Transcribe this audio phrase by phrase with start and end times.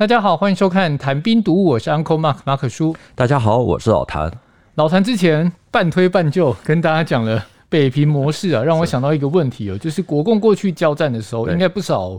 [0.00, 2.96] 大家好，欢迎收看《谈兵读武》，我是 Uncle Mark 马可叔。
[3.14, 4.32] 大家好，我是老谭。
[4.76, 12.18] 老谭之前半推半就跟大家讲了北平模式啊，让我想到一个问题哦，就是国共过去交战的时候，应该不少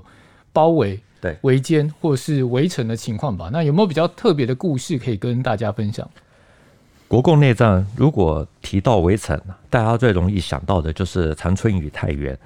[0.54, 3.50] 包围、对围歼或是围城的情况吧？
[3.52, 6.08] 那有没有比较特别的故事可以跟大家分享？
[7.08, 9.42] 国共内战如果提到围城，
[9.72, 12.38] 大家最容易想到的就是长春与太原。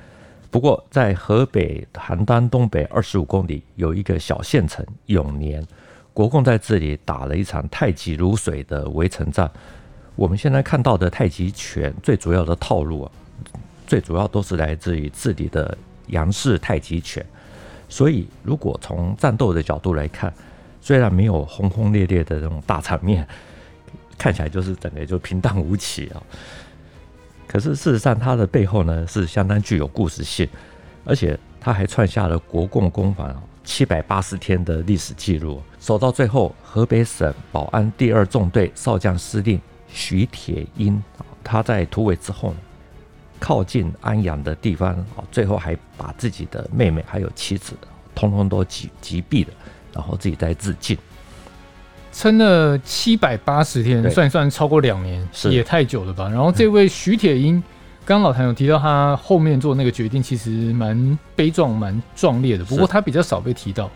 [0.56, 5.62] 不过，在河北邯郸东北二十五公里有一个小县城永年，
[6.14, 9.52] 国共在这里打了一场太极如水的围城战。
[10.16, 13.12] 我们现在看到的太极拳最主要的套路啊，
[13.86, 15.78] 最主要都是来自于这里的
[16.08, 17.22] 杨氏太极拳。
[17.90, 20.34] 所以，如果从战斗的角度来看，
[20.80, 23.28] 虽然没有轰轰烈烈的这种大场面，
[24.18, 26.24] 看起来就是整个就平淡无奇啊。
[27.56, 30.46] 可是事实上，它的背后呢是相当具有故事性，
[31.06, 35.64] 而且它还创下了国共攻防七百八十天的历史记录。
[35.80, 39.58] 守到最后，河北省保安第二纵队少将司令
[39.88, 41.02] 徐铁英，
[41.46, 42.54] 他在突围之后，
[43.40, 47.72] 靠近安阳的地方啊，最后还把自己的妹妹还有妻子
[48.14, 49.54] 通通都击击毙了，
[49.94, 50.98] 然后自己再自尽。
[52.16, 56.30] 撑了七百八十天，算一算超过两年，也太久了吧？
[56.30, 57.62] 然后这位徐铁英，
[58.06, 62.64] 刚刚老谭有提到他后面做那个决定，其实蛮悲壮、蛮壮烈的。
[62.64, 63.92] 不过他比较少被提到，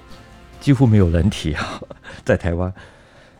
[0.59, 1.81] 几乎没有人提啊。
[2.25, 2.72] 在台湾，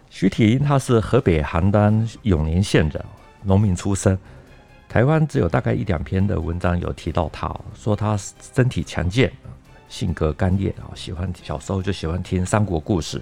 [0.10, 3.04] 徐铁英他是河北邯郸永年县人，
[3.44, 4.18] 农民出身。
[4.88, 8.18] 台湾只有大概一两篇的文章有提到他，说他
[8.56, 9.30] 身体强健，
[9.90, 13.22] 性格干练啊，喜欢小时候就喜欢听三国故事。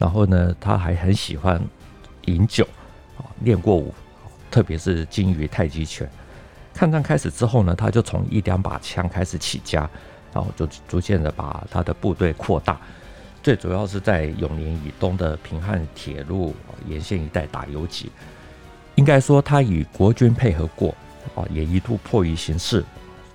[0.00, 1.60] 然后呢，他还很喜欢
[2.24, 2.66] 饮酒，
[3.18, 3.94] 啊，练过武，
[4.50, 6.08] 特别是精于太极拳。
[6.72, 9.80] 抗战开始之后呢，他就从一两把枪开始起家，
[10.32, 12.80] 然后就逐渐的把他的部队扩大，
[13.42, 16.56] 最主要是在永宁以东的平汉铁路
[16.86, 18.10] 沿线一带打游击。
[18.94, 20.94] 应该说，他与国军配合过，
[21.34, 22.82] 啊，也一度迫于形势，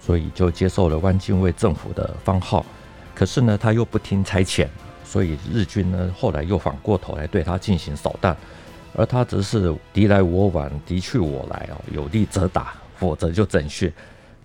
[0.02, 2.66] 所以就接受了汪精卫政府的番号。
[3.14, 4.68] 可是呢，他又不听差遣。
[5.06, 8.36] 所以日军呢，后来又反过头来对他进行扫荡，
[8.96, 13.92] 而他则是敌来我往，敌去我来哦，有利则打，否则就整训。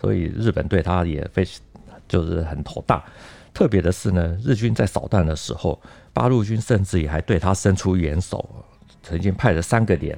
[0.01, 1.47] 所以日本对他也非
[2.07, 3.05] 就是很头大。
[3.53, 5.81] 特别的是呢，日军在扫荡的时候，
[6.13, 8.49] 八路军甚至也还对他伸出援手，
[9.03, 10.17] 曾经派了三个连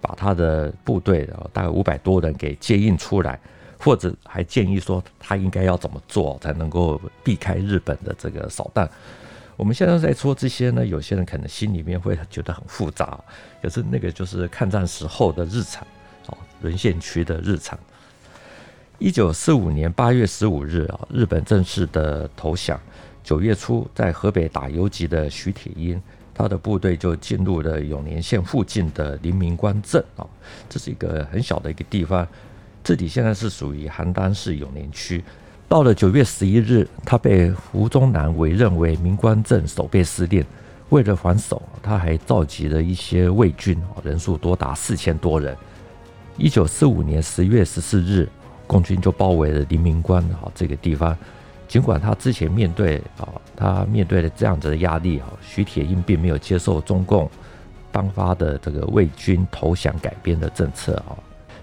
[0.00, 3.38] 把他的部队大概五百多人给接应出来，
[3.78, 8.88] 或者还建议说他应该要怎么做才能够避开日本的这个扫荡。
[9.56, 13.18] 我们现在在说这些呢，有些人可能心里面会觉得很复杂，
[13.60, 15.86] 可是那个就是抗战时候的日常，
[16.26, 17.78] 哦，沦陷区的日常。
[18.98, 22.80] 一九四五年八月十五日啊，日本正式的投降。
[23.22, 26.00] 九月初，在河北打游击的徐铁英，
[26.34, 30.26] 他的部队就进入了永年县附近的临明关镇啊，
[30.68, 32.26] 这是一个很小的一个地方，
[32.82, 35.22] 这里现在是属于邯郸市永年区。
[35.72, 40.44] 到了九月十一日，他被胡宗南委任为明关镇守备司令。
[40.90, 45.56] 为了防守，他还召集了一些卫军，人数多达四千多人。
[46.36, 48.28] 一九四五年十月十四日，
[48.66, 51.16] 共军就包围了黎明关啊这个地方。
[51.66, 57.30] 尽管他之前面对啊，他面对了这样子的压力啊，徐铁英并没有接受中共
[57.90, 61.16] 颁发的这个卫军投降改编的政策啊。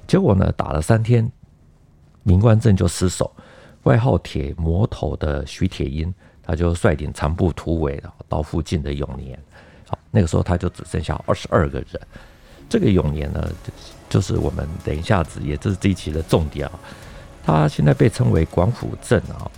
[0.07, 1.31] 结果呢，打了三天，
[2.23, 3.31] 明关镇就失守。
[3.83, 6.13] 外号“铁魔头”的徐铁英，
[6.43, 9.39] 他就率领残部突围，到附近的永年。
[9.87, 12.01] 好，那个时候他就只剩下二十二个人。
[12.69, 13.49] 这个永年呢，
[14.09, 16.79] 就是我们等一下子，也就是这一期的重点啊。
[17.43, 19.49] 他现在被称为广府镇啊，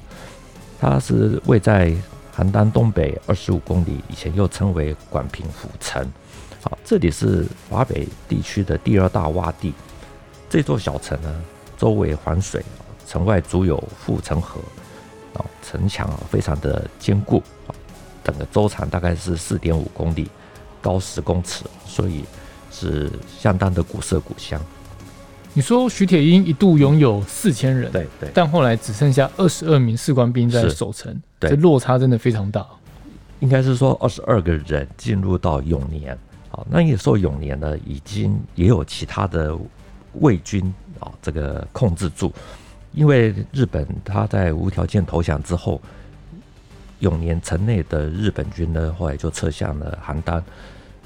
[0.80, 1.90] 它是位在
[2.34, 6.10] 邯郸东北二十五公里，以前又称为广平府城。
[6.64, 9.74] 好，这里是华北地区的第二大洼地。
[10.50, 11.44] 这座小城呢，
[11.78, 12.64] 周围环水。
[13.08, 14.60] 城外筑有护城河，
[15.34, 17.76] 啊，城墙啊非常的坚固啊，
[18.24, 20.30] 整个周长大概是四点五公里，
[20.82, 22.24] 高十公尺，所以
[22.72, 24.62] 是相当的古色古香。
[25.54, 32.66] 你说徐铁英一度拥有四千人，对对，但后来只剩下二十二名士官兵在守城，对，这落差真的非常大。
[33.42, 36.18] 应该是说二十二个人进入到永年，
[36.50, 39.54] 好，那也说永年呢已经也有其他的
[40.22, 42.32] 魏军啊这个控制住。
[42.94, 45.82] 因为日本他在无条件投降之后，
[47.00, 50.42] 永年城内的日本军呢，后来就撤向了邯郸。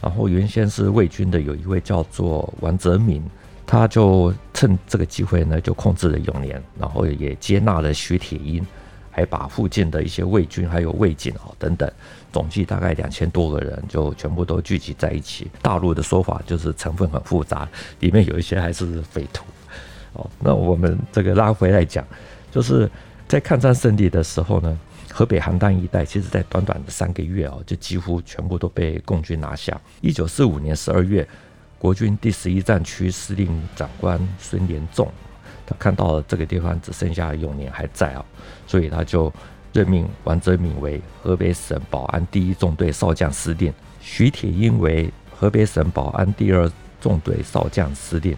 [0.02, 3.24] 然后原先是魏军的有一位叫做王泽民，
[3.66, 8.64] 他就趁这个机会呢，就控制了永年，然后也接纳了徐铁英，
[9.10, 11.90] 还把附近的一些魏军还有魏警啊等等，
[12.32, 15.50] 总计大概两千多个人就全部都聚集在一起。
[15.62, 17.68] 大陆的说法就是成分很复杂，
[18.02, 19.46] 里面有一些还是匪徒。
[20.16, 22.06] 哦，那我们这个拉回来讲，
[22.52, 22.90] 就是
[23.28, 24.78] 在抗战胜利的时候呢，
[25.12, 29.80] 河北邯郸一带，其实在短短的三个月哦，就几乎全部都被共军拿下。
[30.02, 31.28] 一九四五年十二月，
[31.78, 35.12] 国军第十一战区司令长官孙连仲，
[35.66, 38.26] 他看到了这个地方只剩下永年还在啊，
[38.66, 39.32] 所以他就
[39.74, 46.72] 任命王泽民为河北省保安第一纵队少将司令，徐铁英为河北省保安第二
[47.02, 48.36] 纵队少将司令，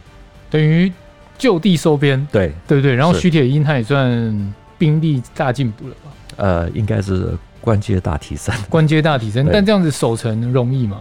[0.49, 0.91] 等于
[1.37, 2.95] 就地收编，对对对。
[2.95, 6.11] 然后徐铁英他也算兵力大进步了吧？
[6.37, 9.47] 呃，应该是官阶大提升，官阶大提升。
[9.51, 10.99] 但这样子守城容易吗？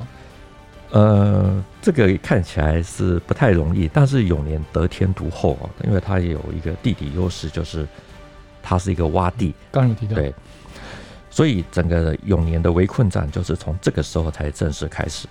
[0.91, 7.87] 呃，这个看起来是不太容易，但是永年得天独厚啊，因为它也有一个地理优势，就是
[8.63, 9.53] 它是一个洼地。
[9.71, 10.33] 刚有提到，对，
[11.29, 15.27] 所以整个永年的围困战就是从这个时候才正式开始。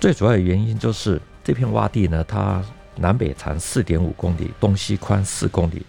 [0.00, 2.62] 最主要的原因就是这片洼地呢，它
[2.98, 5.84] 南北长四点五公里，东西宽四公里。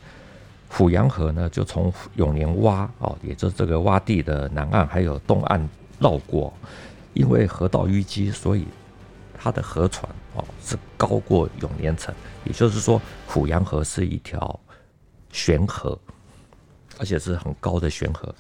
[0.72, 5.70] 滏阳河呢，就从永年洼哦，也就是这个洼地的南岸还有东岸
[6.00, 6.54] 绕过。
[7.14, 8.66] 因为河道淤积，所以
[9.38, 12.14] 它的河船哦是高过永年城，
[12.46, 14.60] 也就是说，滏阳河是一条
[15.32, 15.98] 悬河，
[17.00, 18.34] 而且是很高的悬河。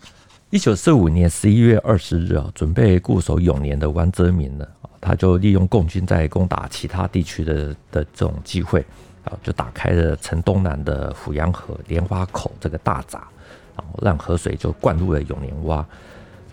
[0.52, 4.66] 一九四五年十一月二十日啊，准备固守永年的王泽民呢，
[5.02, 8.86] 他就利用共军在攻打其他地区的的这种机会
[9.24, 13.28] 啊，就打开了城东南的阜阳河莲花口这个大闸，
[13.76, 15.84] 然后让河水就灌入了永年洼。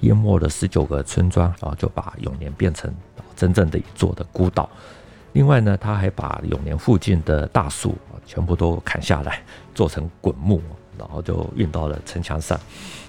[0.00, 2.94] 淹没了十九个村庄，然后就把永年变成
[3.34, 4.68] 真正的一座的孤岛。
[5.32, 7.96] 另外呢，他还把永年附近的大树
[8.26, 9.42] 全部都砍下来，
[9.74, 10.60] 做成滚木，
[10.98, 12.60] 然后就运到了城墙上，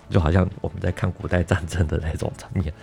[0.09, 2.73] 就好像我们在看古代战争的那种场面。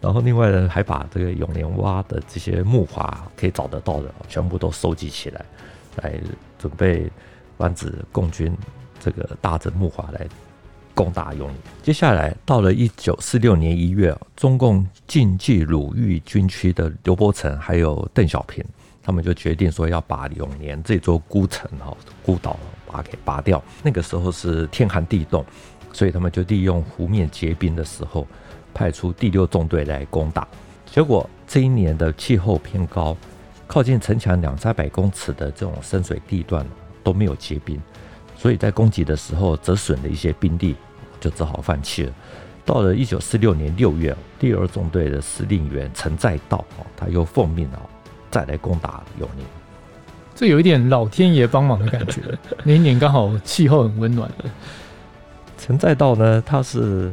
[0.00, 5.44] 然后另外呢，还把这个永年洼的这些木筏可以找得到的，全部都收集起来，
[6.02, 6.14] 来
[6.58, 7.10] 准备
[7.58, 8.56] 防止共军
[8.98, 10.26] 这个大着木筏来。
[10.92, 11.56] 攻打永年。
[11.82, 18.62] 接下来到了一九四六年一月，中共晋冀鲁豫军区的刘伯承还有邓小平，
[19.02, 23.62] 他们就决定说要把永年这座孤城哈孤岛把它给拔掉。
[23.82, 25.42] 那个时候是天寒地冻，
[25.90, 28.26] 所以他们就利用湖面结冰的时候，
[28.72, 30.46] 派出第六纵队来攻打。
[30.86, 33.16] 结果这一年的气候偏高，
[33.66, 36.66] 靠近城墙两三百公尺的这种深水地段
[37.04, 37.80] 都没有结冰。
[38.36, 40.74] 所以在攻击的时候折损了一些兵力，
[41.20, 42.12] 就只好放弃了。
[42.64, 47.80] 到了一九四六年六月，第二纵队的司令员陈再道哦，他又奉命啊
[48.30, 49.44] 再来攻打永宁。
[50.34, 52.22] 这有一点老天爷帮忙的感觉。
[52.64, 54.30] 那一年刚好气候很温暖。
[55.58, 57.12] 陈再道呢，他是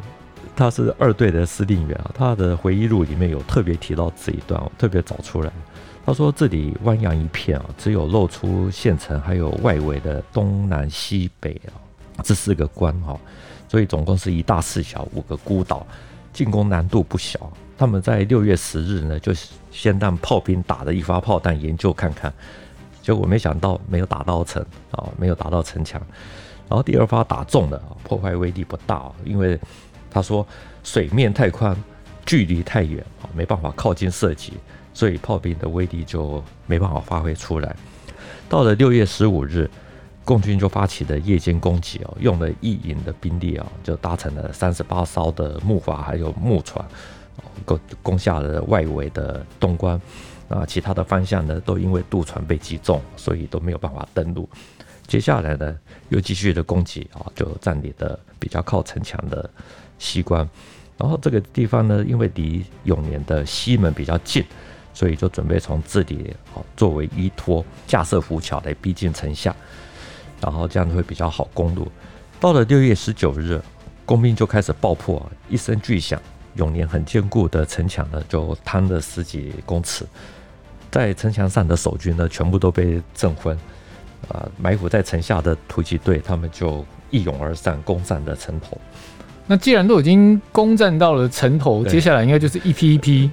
[0.57, 5.51] 他是二队的司令员啊，他的回忆录里面有特别提到这一段，我特别找出来。
[6.04, 11.77] 他说：“这里汪洋一片啊，只有露出县城，还有外围的东南西北啊，
[12.24, 13.15] 这四个关哈，
[13.69, 15.86] 所以总共是一大四小五个孤岛，
[16.33, 17.51] 进攻难度不小。
[17.77, 19.31] 他们在六月十日呢，就
[19.69, 22.33] 先让炮兵打了一发炮弹研究看看，
[23.03, 26.01] 结果没想到没有打到城啊，没有打到城墙。
[26.69, 29.60] 然后第二发打中了，破坏威力不大，因为
[30.17, 30.45] 他说
[30.83, 31.77] 水面太宽，
[32.25, 34.53] 距离太远啊，没办法靠近射击。”
[34.95, 37.75] 所以炮兵的威力就没办法发挥出来。
[38.50, 39.69] 到了六月十五日，
[40.25, 46.83] 共军就发起了夜间攻击哦，用了一营的兵力啊，就搭乘了三十八艘的木筏还有木船，
[47.63, 50.01] 攻攻下了外围的东关。
[50.50, 54.50] 啊，其他的方向呢，都因为渡船被击中，所以都没有办法登陆。
[55.05, 55.77] 接下来呢，
[56.09, 59.47] 又继续的攻击啊，就占领的比较靠城墙的
[60.00, 60.48] 西关。
[60.98, 64.44] 然后这个地方呢，因为离永年的西门比较近。
[64.94, 69.56] 所以就准备从这里哦作为依托，架设浮桥来逼近城下，
[70.42, 71.88] 然后这样会比较好攻入。
[72.39, 73.62] 到了六月十九日，
[74.08, 76.20] 工兵就开始爆破，一声巨响，
[76.56, 80.04] 永年很坚固的城墙呢就坍了十几公尺，
[80.89, 83.56] 在城墙上的守军呢全部都被震昏，
[84.30, 88.75] 啊，埋伏在城下的突击队他们就一拥而上，攻上了城头。
[89.48, 93.32] 那既然都已经攻占到了城头，接下来应该就是一批一批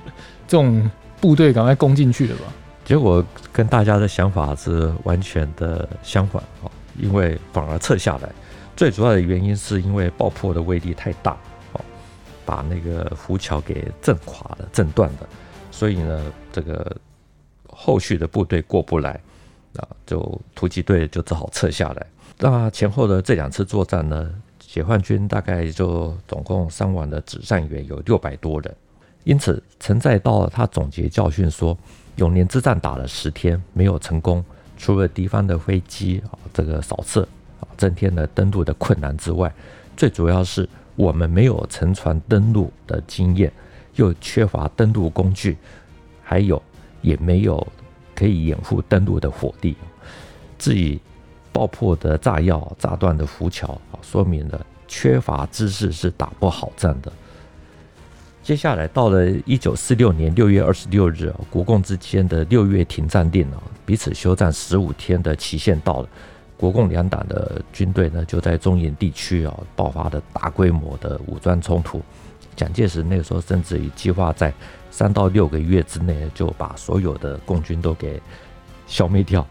[0.48, 0.90] 这种。
[1.20, 2.42] 部队赶快攻进去了吧？
[2.84, 6.68] 结果跟大家的想法是完全的相反啊！
[7.00, 8.28] 因为反而撤下来，
[8.76, 11.34] 最主要的原因是因为爆破的威力太大
[11.72, 11.80] 哦，
[12.44, 15.26] 把那个浮桥给震垮了、震断了，
[15.70, 16.94] 所以呢，这个
[17.70, 19.18] 后续的部队过不来
[19.76, 22.06] 啊，就突击队就只好撤下来。
[22.36, 24.30] 那前后的这两次作战呢，
[24.74, 28.76] 解放军大概就总共伤亡的指战员有六百多人。
[29.22, 31.78] 因此，陈再道他总结教训说，
[32.16, 34.44] 永年之战打了十天没有成功，
[34.76, 37.22] 除了敌方的飞机啊这个扫射
[37.60, 39.54] 啊增添了登陆的困难之外，
[39.96, 43.52] 最主要是我们没有乘船登陆的经验，
[43.94, 45.56] 又缺乏登陆工具，
[46.20, 46.60] 还有
[47.00, 47.64] 也没有
[48.12, 49.76] 可以掩护登陆的火力。
[50.58, 50.98] 至于
[51.54, 57.12] 爆破的炸药、炸断的浮桥啊，说明了缺乏知识是打不好仗的。
[58.42, 66.08] 接下来到了一九四六年六月二十六日，国共之间的六月停战令啊，彼此休战十五天的期限到了，
[66.56, 72.02] 国共两党的军队呢就在中原地区啊爆发了大规模的武装冲突。
[72.56, 74.52] 蒋介石那个时候甚至于计划在
[74.90, 78.20] 三到六个月之内就把所有的共军都给
[78.86, 79.46] 消灭掉，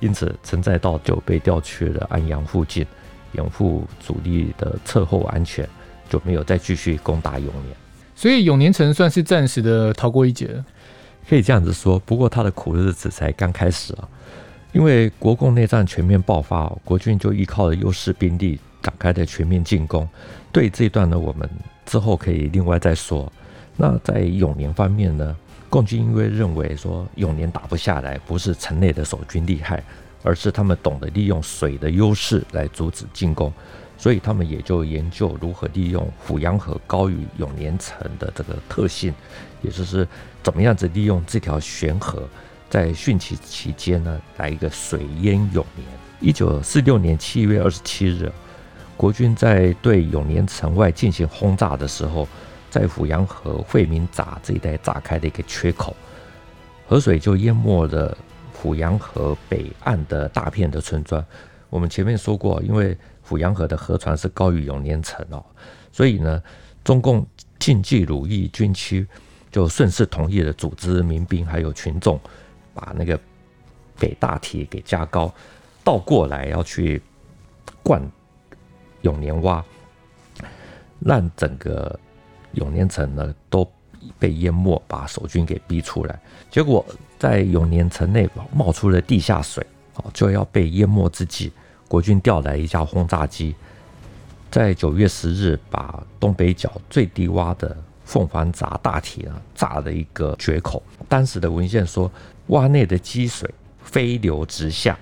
[0.00, 2.86] 因此陈再道就被调去了安阳附近，
[3.32, 5.68] 掩护主力的侧后安全，
[6.08, 7.76] 就没有再继续攻打永年。
[8.14, 10.64] 所以永年城算是暂时的逃过一劫了，
[11.28, 11.98] 可以这样子说。
[12.00, 14.08] 不过他的苦日子才刚开始啊，
[14.72, 20.08] 因为国共内战全面爆发，国军就依靠了优势兵力展开的全面进攻。
[20.50, 21.48] 对这一段呢，我们
[21.86, 23.30] 之后可以另外再说。
[23.76, 25.36] 那在永年方面呢，
[25.70, 29.82] 共军因为认为说永年打不下来，不是城内的守军厉害，
[30.22, 33.52] 而是他们懂得利用水的优势来阻止进攻。
[34.00, 39.12] 所以他们也就研究如何利用阜阳河高于永年城的这个特性，
[39.60, 40.06] 也就是
[40.40, 42.22] 怎么样子利用这条悬河，
[42.70, 45.84] 在汛期期间呢，来一个水淹永年。
[46.20, 48.30] 一九四六年七月二十七日，
[48.96, 52.28] 国军在对永年城外进行轰炸的时候，
[52.70, 55.96] 在虎阳河惠民闸这一带炸开了一个缺口，
[56.86, 58.16] 河水就淹没了
[58.52, 61.24] 虎阳河北岸的大片的村庄。
[61.70, 65.44] 我们前面说过，因为虎阳河的河床是高于永年城哦，
[65.92, 66.42] 所以呢，
[66.82, 67.26] 中共
[67.58, 69.06] 晋冀鲁豫军区
[69.50, 72.18] 就顺势同意了组织民兵还有群众，
[72.72, 73.18] 把那个
[73.98, 75.32] 北大堤给加高，
[75.84, 77.02] 倒过来要去
[77.82, 78.02] 灌
[79.02, 79.62] 永年洼，
[81.00, 81.98] 让整个
[82.58, 83.66] 永年城呢都
[84.18, 86.20] 被淹没，把守军给逼出来。
[86.50, 86.84] 结果
[87.18, 91.50] 在永年城内冒出了地下水，哦，就要被淹没之际。
[91.88, 93.54] 国军调来一架轰炸机，
[94.50, 97.74] 在九月十日把东北角最低洼的
[98.04, 100.82] 凤凰闸大堤啊炸了一个决口。
[101.08, 102.10] 当时的文献说，
[102.48, 103.48] 洼内的积水
[103.82, 104.98] 飞流直下，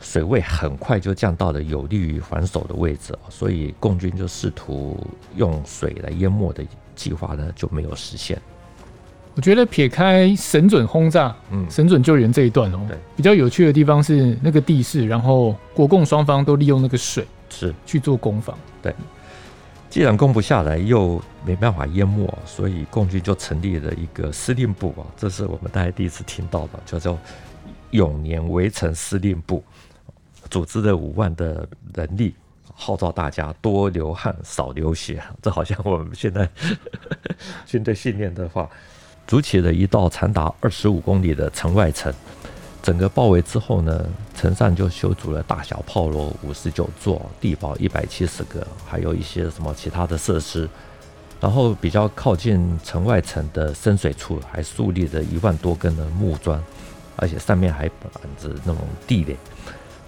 [0.00, 4.98] 水位很快就降到了有利于防守的位置，所以共军就试图
[5.36, 6.64] 用水来淹没的
[6.96, 8.40] 计划呢就没有实现。
[9.36, 17.72] 我觉得撇开神准轰炸、嗯，神准救援这一段哦，对，比较有趣的地方是那个地势，然后国共双方都利用那个水是。
[17.86, 18.58] 去做攻防。
[18.82, 18.92] 对，
[19.88, 27.16] 既然攻不下来，又没办法淹没，所以共军就成立了一个司令部啊，这是我们大家第一次听到的，叫做
[27.92, 29.62] 永年围城司令部，
[30.50, 32.34] 组织了五万的人力，
[32.74, 36.48] 号召大家多流汗少流血，这好像我们现在
[37.64, 38.68] 军队训练的话。
[39.26, 42.12] 筑起了一道长达二十五公里的城外城，
[42.82, 44.04] 整个包围之后呢，
[44.34, 50.68] 城上就修筑了大小炮楼五十九座，地堡一百七十个，还有一些什么其他的设施。
[51.40, 56.60] 然后比较靠近城外城的深水处，还树立着一万多根的木桩，
[57.14, 59.36] 而且上面还绑着那种地雷。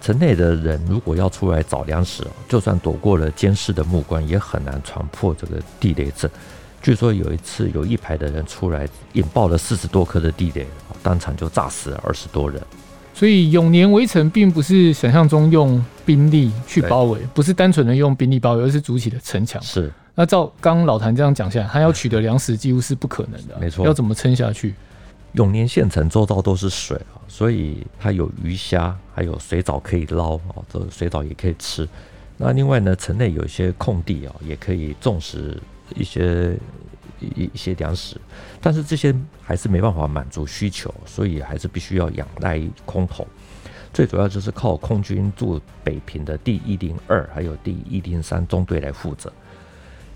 [0.03, 6.29] 城内的人如果要出来找粮食，就算躲过了监视的目光，也很难传破这个地雷阵。
[6.81, 10.67] 据说有一次，有一排的人出来引爆了四十多颗的地雷，
[11.01, 12.61] 当场就炸死了二十多人。
[13.13, 19.61] 所以永年围城并不是想象中用兵力去包围，不是单纯的用兵力包围，而是筑起的城墙。
[19.61, 19.89] 是。
[20.15, 23.57] 那照刚刚老谭这样讲下来，他要取得粮食几乎是不可能的。
[23.57, 23.85] 没错。
[23.85, 24.75] 要怎么撑下去？
[25.33, 31.87] 永年县城周遭都是水啊，所以它有鱼虾，还有水藻可以捞啊，这水藻也可以吃。
[32.37, 35.61] 那另外呢，城内有一些空地啊，也可以种植。
[35.95, 36.57] 一些
[37.19, 38.19] 一一些粮食，
[38.59, 39.13] 但是这些
[39.43, 43.27] 还是没办法满足需求，所以还是必须要仰赖空投。
[43.93, 49.31] 最主要就是靠空军驻北平的第一零二还有第一零三中队来负责。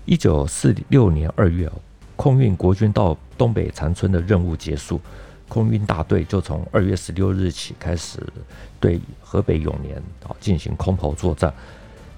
[0.04, 1.70] 一九四六年二月，
[2.16, 5.00] 空运国军到东北长春的任务结束，
[5.48, 8.20] 空运大队就从二月十六日起开始
[8.78, 11.50] 对河北永年啊进行空投作战。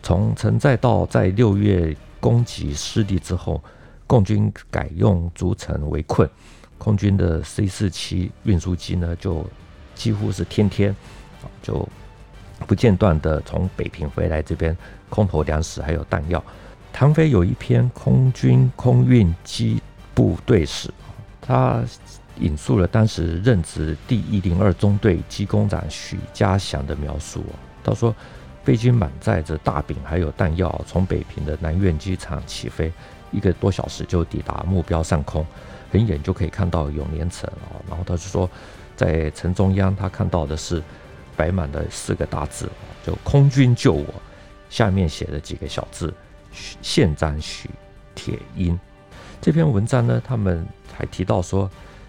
[0.02, 1.96] 从陈再道在六月。
[2.22, 3.64] 攻击失利之后，
[4.06, 6.28] 共军改用逐城围困，
[6.76, 9.42] 空军的 C 四七运输机呢，就
[9.94, 10.90] 几乎是天天
[11.42, 11.88] 啊就
[12.66, 14.76] 不间断的从北平回来这边
[15.08, 16.44] 空投粮食还有弹药。
[16.92, 19.80] 唐飞有一篇《空军空运机
[20.14, 20.88] 部队史》，
[21.50, 21.82] 他
[22.38, 27.44] 引述了当时任职第一零二中队机工长许家祥的描述。
[27.82, 28.14] 他说，
[28.62, 32.92] 飞机满载着大饼还有弹药，从北平的南苑机场起飞，
[33.32, 35.44] 一个多小时就抵达目标上空，
[35.90, 37.82] 很远就可以看到永年城啊。
[37.88, 38.48] 然后他就说，
[38.94, 40.80] 在城中央，他看到的是
[41.36, 42.70] 摆满了四个大字，
[43.04, 44.06] 就“空军救我”，
[44.70, 46.14] 下面写了几个小字。
[46.52, 47.68] 县长许
[48.14, 48.78] 铁英
[49.40, 51.68] 这篇文章呢，他们还提到说，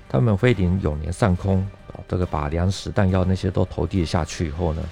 [0.10, 4.84] 他们飞临永年上空啊，这个把粮食、弹药那些都投递下去以后呢，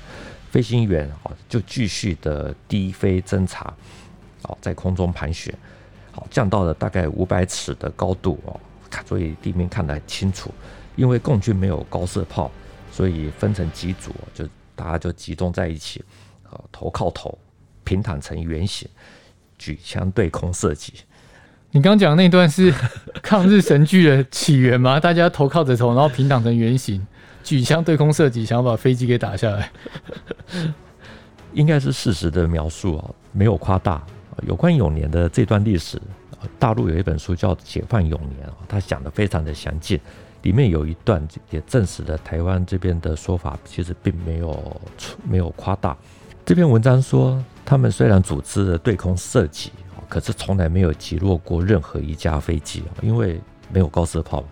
[0.49, 3.65] 飞行员啊就继续的低飞侦察，
[4.43, 5.53] 啊，在空中盘旋，
[6.13, 8.57] 好降到了大概五百尺的高度哦，
[9.05, 10.49] 所以地面看得很清楚。
[10.95, 12.49] 因为共军没有高射炮，
[12.89, 16.03] 所以分成几组，就大家就集中在一起，
[16.49, 17.37] 啊，头靠头，
[17.83, 18.87] 平躺成圆形。
[19.57, 20.93] 举枪对空射击。
[21.71, 22.73] 你刚讲那段是
[23.21, 24.99] 抗日神剧的起源吗？
[24.99, 27.05] 大家头靠着头，然后平躺成圆形，
[27.43, 29.71] 举枪对空射击，想要把飞机给打下来。
[31.53, 34.01] 应该是事实的描述啊，没有夸大。
[34.47, 36.01] 有关永年的这段历史，
[36.57, 39.99] 大陆有一本书叫《解放永年》，他讲的非常的详尽。
[40.43, 44.81] 里面有一段也证实了台湾这边的说法，其实并没有
[45.29, 45.95] 没有夸大。
[46.45, 49.71] 这篇文章说，他们虽然组织了对空射击，
[50.09, 53.39] 可是从来没有击落过任何一架飞机啊，因为
[53.71, 54.43] 没有高射炮。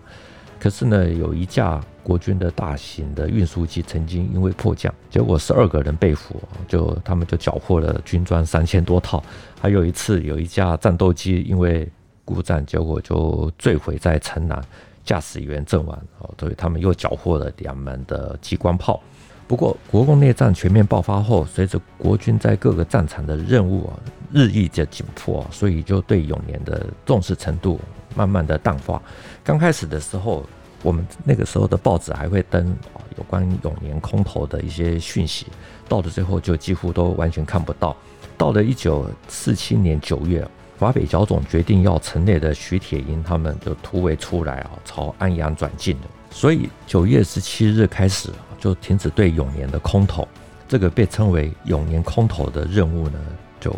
[0.60, 9.22] 可是呢，有一架国军的大型的运输机曾经因为迫降，结果十二个人被俘，就他们就缴获了军装三千多套。
[9.60, 11.88] 还有一次，有一架战斗机因为
[12.24, 14.60] 故障，结果就坠毁在城南，
[15.04, 19.00] 驾驶员阵亡，哦所以他们又缴获了两门的机关炮。
[19.48, 23.96] 不过，国共内战全面爆发后，随着国军在各个战场的任务啊
[24.30, 27.80] 日益的紧迫，所以就对永年的重视程度
[28.14, 29.02] 慢慢的淡化。
[29.42, 30.44] 刚开始的时候，
[30.82, 35.46] 我们那个时候的报纸还会登啊有关永年空投的一些讯息，
[35.88, 37.96] 到了最后就几乎都完全看不到。
[38.36, 40.46] 到了一九四七年九月，
[40.78, 46.02] 华北剿总决定要城内的徐铁英他们就突围出来啊，朝安阳转进了。
[46.30, 48.30] 所以九月十七日开始。
[48.58, 50.26] 就停止对永年的空投，
[50.66, 53.18] 这个被称为永年空投的任务呢，
[53.60, 53.74] 就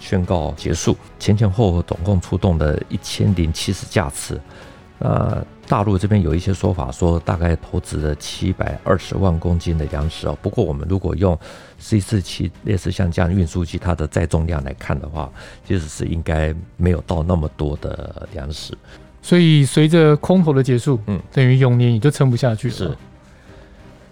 [0.00, 0.96] 宣告结束。
[1.18, 4.40] 前前后后总共出动了一千零七十架次。
[5.00, 10.36] 那大陆这边有一些说法说，大概投掷了七百二十万公斤的粮食哦。
[10.42, 11.38] 不过我们如果用
[11.78, 15.30] C 四七类似像这样运输机，它的载重量来看的话，
[15.64, 18.76] 其实是应该没有到那么多的粮食。
[19.22, 22.74] 所以随着空投的结束，嗯，等于永年也就撑不下去了。
[22.74, 22.96] 是。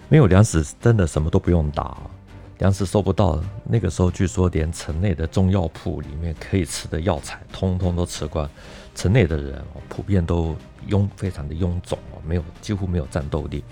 [0.08, 1.96] 没有粮食，真的什么都不用打，
[2.58, 3.42] 粮食收不到。
[3.64, 8.48] 那个时候，据说连城内的中药铺里面可以吃的药材，通通都吃光。
[8.94, 10.56] 城内的人普遍都
[10.88, 13.64] 臃，非常的臃肿，没有几乎没有战斗力。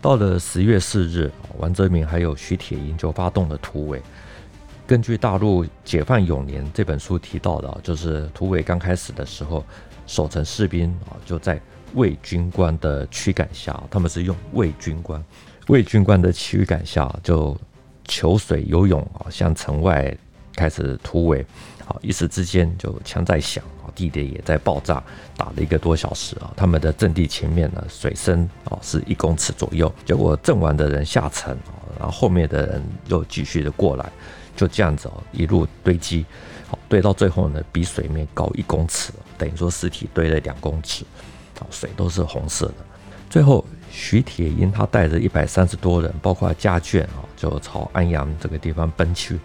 [0.00, 4.00] 到了十月四日，王泽民还有徐铁英就发动了突围。
[4.86, 9.62] 根据大陆《解放永年》这本书提到的，就是突围刚开始的时候，
[10.06, 11.60] 守城士兵啊就在
[11.92, 15.22] 卫军官的驱赶下，他们是用卫军官。
[15.68, 17.56] 魏军官的驱赶下，就
[18.06, 20.14] 求水游泳啊，向城外
[20.54, 21.44] 开始突围。
[21.84, 25.02] 好，一时之间就枪在响啊，地点也在爆炸，
[25.36, 26.50] 打了一个多小时啊。
[26.56, 29.92] 他们的阵地前面呢，水深啊是一公尺左右。
[30.06, 31.56] 结果阵亡的人下城，
[31.98, 34.10] 然后后面的人又继续的过来，
[34.56, 36.24] 就这样子哦，一路堆积，
[36.68, 41.04] 好堆到最后呢，比水面高一公尺，等于说尸体堆了两公尺，
[41.58, 42.74] 啊，水都是红色的。
[43.28, 43.62] 最后。
[43.90, 49.38] 徐铁英他带着一百三十多人，包括家眷啊，就朝安阳这个地方奔去。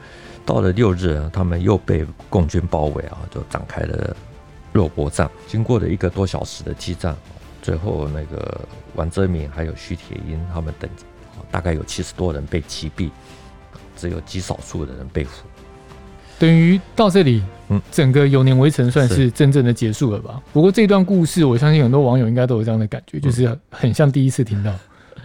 [0.46, 4.16] 到了六日，他们又被共军包围啊，就展开了
[4.72, 5.30] 肉搏战。
[5.48, 7.16] 经过了一个多小时的激战，
[7.62, 8.62] 最后那个
[8.96, 10.90] 王泽民还有徐铁英他们等，
[11.50, 13.10] 大概有七十多人被击毙，
[13.96, 15.46] 只有极少数的人被俘。
[16.40, 20.42] 等于到这里，嗯，整个永年围城算是真正的结束了吧？
[20.52, 24.74] 不过这段故事，我相信很多网友应该都有这样的感觉，就是很像第一次听到。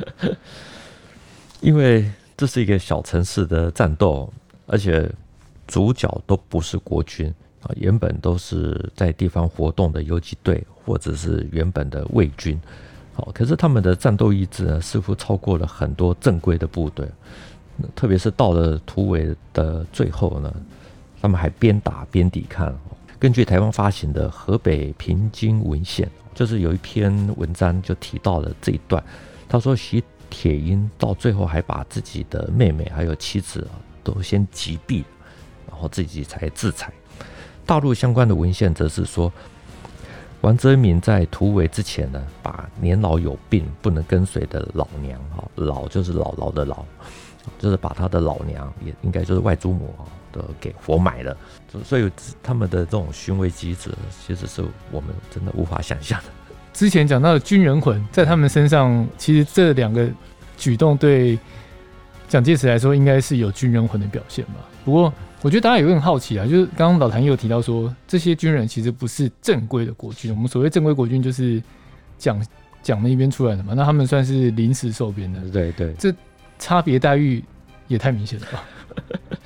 [1.61, 4.33] 因为这是一个小城市的战斗，
[4.67, 5.11] 而且
[5.67, 12.61] 主角都不是国军啊，原本都是在地方活动的游击队或者是原本的卫军。
[13.13, 17.05] 好，可是他们的战斗意志呢，似乎超过了很多正规的部队，
[17.97, 20.55] 特别是到了突围的最后呢。
[21.21, 22.75] 他们还边打边抵抗。
[23.19, 29.03] 根据台湾发行的《河北平津文献》，就是有一篇文章就提到了这一段。
[29.49, 33.67] 他说徐铁英到最后还把自己的妹妹还有妻子
[34.05, 35.03] 都先击毙，
[35.69, 36.93] 然后自己才自裁。
[37.67, 39.33] 大陆相关的文献则是说，
[40.43, 46.85] 王泽民在突围之前呢，把年老有病不能跟随的老娘啊，老就是姥姥的老，
[47.59, 51.37] 就是把他的老娘也应该就是外祖母啊，都给活埋了。
[51.85, 52.11] 所以
[52.43, 53.91] 他们的这种寻味机制，
[54.25, 56.27] 其实是我们真的无法想象的。
[56.73, 60.09] 之前讲到的军人魂，在他们身上，其实这两个
[60.57, 61.39] 举动对
[62.29, 64.55] 蒋介石来说，应该是有军人魂的表现吧。
[64.85, 65.13] 不过，
[65.43, 70.31] 我觉得大家也会很好奇啊，就是刚刚老谭也有提到说，这些军人其实不是正规的国军。
[70.31, 71.63] 我们所谓正规国军，就是
[72.17, 72.41] 蒋
[72.83, 75.41] 蒋那边出来的嘛，那他们算是临时受编的。
[75.51, 76.15] 对对，这
[76.59, 77.43] 差别待遇
[77.89, 78.65] 也太明显了吧？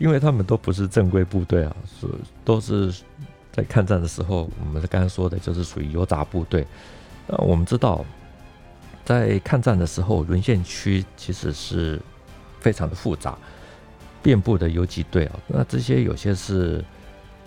[0.00, 2.08] 因为他们都不是正规部队啊，是
[2.44, 2.92] 都是。
[3.52, 6.64] 在抗战的时候，我们刚刚说的就是属于游杂部队。
[7.26, 8.04] 那，我们知道，
[9.04, 12.00] 在抗战的时候，沦陷区其实是
[12.60, 13.36] 非常的复杂，
[14.22, 15.40] 遍布的游击队啊。
[15.48, 16.82] 那这些有些是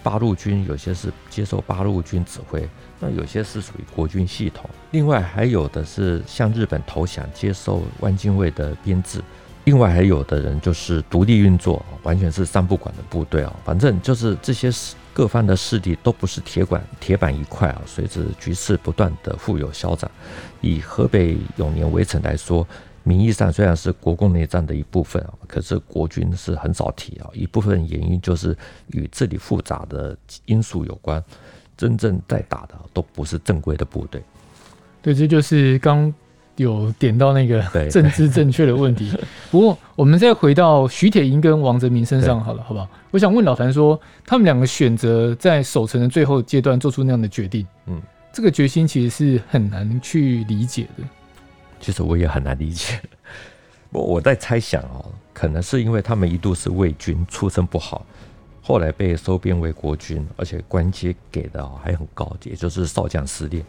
[0.04, 2.68] 八路军，有些是接受八路军指挥，
[3.00, 4.70] 那有些是属于国军系统。
[4.92, 9.24] 另外还有的是向日本投降，接受汪精卫的编制。
[9.66, 13.56] 另外还有的人就是独立运作，完全是三不管的部队啊。
[13.64, 14.70] 反正就是这些
[15.14, 17.82] 各方的势力都不是铁管铁板一块啊。
[17.86, 20.12] 随着局势不断的富有消长，
[20.60, 22.68] 以河北永年围城来说，
[23.04, 27.30] 名义上虽然是国共内战的一部分啊，可是国军是很少提啊。
[27.34, 31.24] 一部分原因就是与这里复杂的因素有关，
[31.78, 34.22] 真正在打的都不是正规的部队。
[35.02, 36.14] 对，这就是刚。
[36.58, 39.12] 有点到那个政治正确的问题，
[39.50, 42.88] 不过我们再回到徐铁英跟王泽民身上好了，好不好？
[43.12, 51.04] 我想问老樊说，他们两个选择在守城的最后阶段做出那样的决定，嗯，这个决心其实是很难去理解的。
[51.80, 53.00] 其实我也很难理解，
[53.92, 58.06] 不过我在猜想哦，可能是因为他们一度是魏军，出身不好，
[58.62, 63.64] 后来被收编为国军，而且官阶给的还很高，也就是少将司令。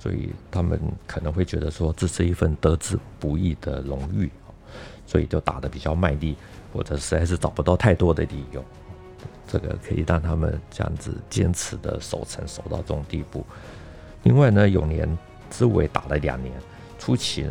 [0.00, 4.30] 所以他们可能会觉得说，这是一份得之不易的荣誉，
[5.06, 6.34] 所以就打得比较卖力，
[6.72, 8.64] 或者实在是找不到太多的理由，
[9.46, 13.44] 这个可以让他们这样子坚持的守城守到这种地步。
[14.22, 15.18] 另外呢，永年
[15.50, 16.54] 之围打了两年，
[16.98, 17.46] 初期，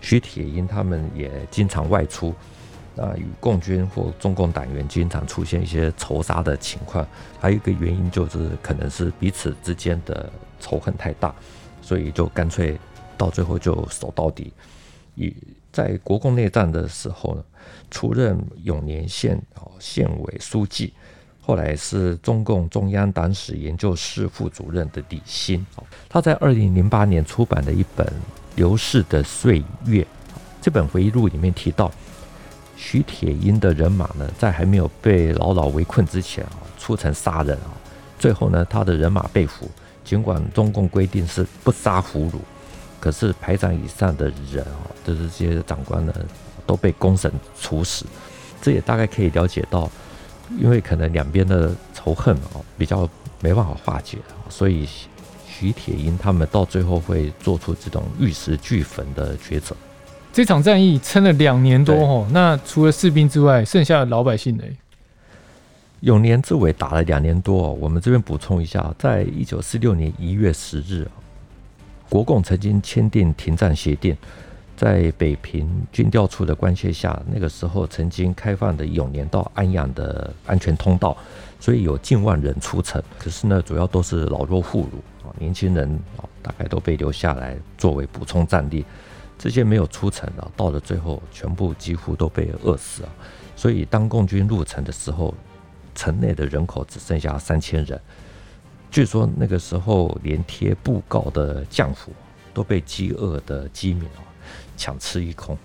[0.00, 2.32] 徐铁英他们也经常外出，
[2.94, 7.04] 那与共军或中共党员经常出现一些仇杀的情况。
[7.40, 10.30] 还有一个原因就是，可能是彼此之间的
[10.60, 11.34] 仇恨太大。
[11.88, 12.78] 所以就干脆
[13.16, 14.52] 到最后就守到底。
[15.14, 15.34] 以
[15.72, 17.42] 在国共内战的时候呢，
[17.90, 20.92] 出任永年县哦县委书记，
[21.40, 25.64] 后来是中共中央党史研究室副主任的李新，
[26.10, 28.06] 他在二零零八年出版的一本
[28.54, 30.02] 《流逝的岁月》
[30.60, 31.90] 这本回忆录里面提到，
[32.76, 37.72] 徐铁英的人马呢，在还没有被牢牢围困之前啊，出城杀人啊，
[38.18, 39.70] 最后呢，他的人马被俘。
[40.08, 42.38] 尽管中共规定是不杀俘虏，
[42.98, 46.14] 可是排长以上的人啊，就是这些长官呢，
[46.66, 48.06] 都被公审处死。
[48.62, 49.90] 这也大概可以了解到，
[50.58, 53.06] 因为可能两边的仇恨啊比较
[53.42, 54.16] 没办法化解，
[54.48, 54.88] 所以
[55.46, 59.76] 徐铁英他们到最后会做出这种玉石俱焚的抉择。
[60.32, 64.64] 这场战役撑了两年多哦，那除了士兵之外，剩下的老百姓呢？
[66.00, 71.08] 永年之围打了两年多，我们这边补充一下，在一九四六年一月十日，
[72.08, 74.16] 国共曾经签订停战协定，
[74.76, 81.16] 在北平军调处的关切下，那个时候曾经开放的永年到安阳的安全通道，
[81.58, 83.02] 所以有近万人出城。
[83.18, 88.84] 可是呢，主要都是老弱妇孺啊，年轻人啊，大概都被留下来作为补充战力。
[89.36, 93.08] 这些没有出城的，到了最后，全部几乎都被饿死啊。
[93.56, 95.34] 所以当共军入城的时候，
[95.94, 98.00] 城内的人口只剩下三千人，
[98.90, 102.12] 据说那个时候连贴布告的将府
[102.54, 104.22] 都被饥饿的饥民哦
[104.76, 105.56] 抢吃一空。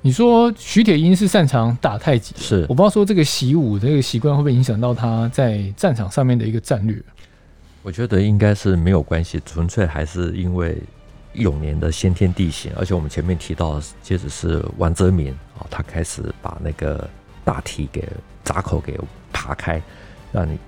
[0.00, 7.02] 你说徐铁英是擅长打太极，是我不知道说这个习武这个习惯会不会影响到他在战场上面的一个战略？
[7.82, 10.76] 我觉得应该是没有关系，纯粹还是因为
[11.34, 17.08] 永年的先天地形，而且我们前面提到，接着是王泽民啊，他开始把那个
[17.44, 18.06] 大堤给
[18.42, 18.98] 闸口给。
[19.34, 19.82] 爬开，
[20.32, 20.58] 让你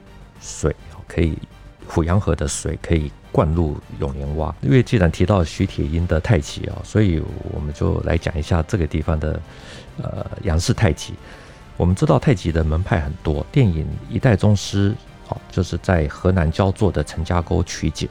[0.43, 0.77] 水
[1.09, 1.39] 可以
[1.89, 4.53] 虎阳河的水可以灌入永年洼。
[4.61, 9.41] 因为既然提到徐铁英的太极啊，所以我们就来讲一下这个地方的
[10.03, 11.15] 呃杨氏太极。
[11.77, 14.91] 我们知道太极的门派很多，电影《一代宗师》
[15.29, 18.09] 好，就是在河南焦作的陈家沟取景。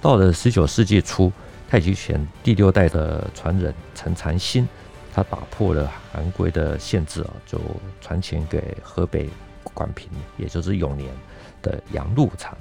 [0.00, 1.32] 到了十九世纪初，
[1.68, 4.66] 太极拳第六代的传人陈长兴
[5.14, 7.60] 他打破了韩规的限制啊，就
[8.00, 9.28] 传钱给河北
[9.78, 11.08] 广平，也就是永年
[11.62, 12.58] 的杨露禅，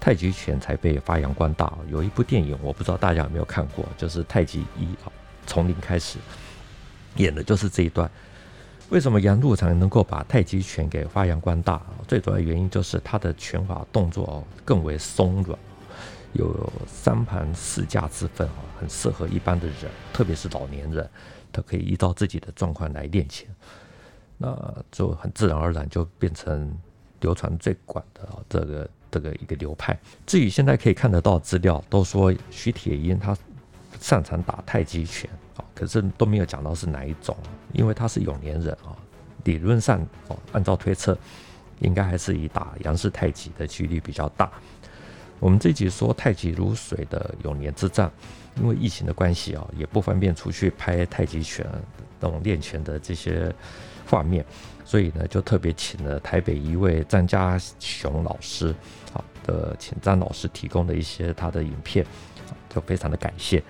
[0.00, 1.72] 太极拳才被发扬光大。
[1.88, 5.12] 有一部电影，我不知道大家有没有看过，就是《太极一》啊，
[5.46, 6.18] 从零开始，
[7.14, 8.10] 演的就是这一段。
[8.88, 11.80] 为什么杨露禅能够把太极拳给发扬光大？
[12.08, 15.56] 最主要原因就是他的拳法动作更为松软，
[16.32, 21.08] 有三盘四架之分啊，很适合一般的人，特别是老年人，
[21.52, 23.48] 他可以依照自己的状况来练拳，
[24.42, 26.76] 那就很自然而然就变成
[27.20, 29.96] 流传最广的这个这个一个流派。
[30.26, 33.36] 至于现在可以看得到资料，都说徐铁英他
[34.00, 35.30] 擅长打太极拳。
[35.56, 37.36] 啊可是都没有讲到是哪一种，
[37.72, 38.96] 因为他是永年人啊，
[39.44, 41.16] 理论上哦，按照推测，
[41.80, 44.50] 应该还是以打杨氏太极的几率比较大。
[45.42, 48.08] 我们这集说太极如水的永年之战，
[48.60, 51.66] 因为疫情的关系啊，也不方便出去拍太极拳
[52.20, 53.52] 那种练拳的这些
[54.06, 54.46] 画面，
[54.84, 58.72] 所以呢，就特别请了台北一位张家雄老师，
[59.12, 62.06] 好的，请张老师提供的一些他的影片，
[62.72, 63.60] 就非常的感谢。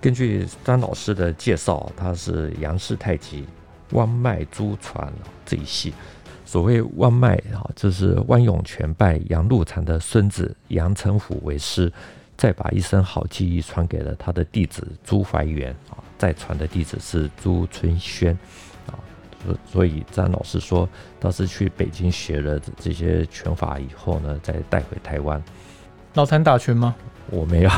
[0.00, 3.46] 根据张老师的介绍，他是杨氏太极
[3.90, 5.12] 汪脉珠传
[5.44, 5.92] 这一系。
[6.50, 11.92] 所谓汪脉啊，就是汪永泉拜杨露禅的孙子杨成虎为师，
[12.36, 18.36] 再把一身好技艺传给了他的弟子朱怀元啊，再传的弟子是朱春轩
[18.88, 18.98] 啊。
[19.46, 20.88] 所所以张老师说，
[21.20, 25.40] 他是去北京学了这些拳法以后呢，再带回台湾。
[26.14, 26.96] 老谭打拳吗？
[27.30, 27.70] 我没有，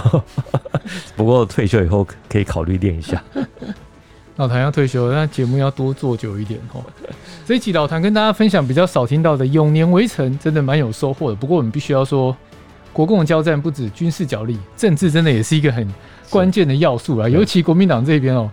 [1.15, 3.23] 不过退休以后可以考虑练一下。
[4.37, 6.83] 老谭要退休，那节目要多做久一点哦。
[7.45, 11.37] 这一期老谭跟大家分享比较少听到的永年围城，真的蛮有收获的。
[11.37, 12.35] 不过我们必须要说，
[12.93, 15.87] 国共的交战不止军事角力，政治真的也是一个很
[16.31, 17.29] 关键的要素啊。
[17.29, 18.51] 尤其国民党这边哦，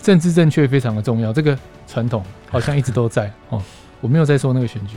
[0.00, 3.62] 政治正确非常的重要，这个传统 好像一直都在哦。
[4.00, 4.96] 我没有在说那个选举。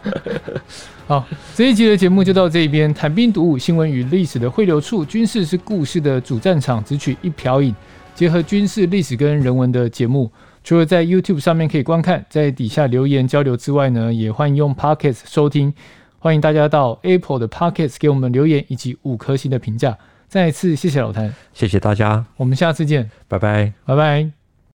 [1.06, 1.22] 好，
[1.54, 2.92] 这一集的节目就到这边。
[2.94, 7.74] 谈兵读武，新闻与历史的汇流处，军事是故事的主战场，只取一瓢饮，
[8.20, 10.30] 结合军事历史跟人文的节目。
[10.62, 15.72] 除了在 YouTube 上面可以观看，在底下留言交流之外呢，也欢迎用 Podcast 收听。
[16.18, 19.96] 欢迎大家到 Apple 的 Podcast 给我们留言以及五颗星的评价。
[20.28, 24.39] 再一次谢谢老谭，谢谢大家，我们下次见，拜拜，拜拜。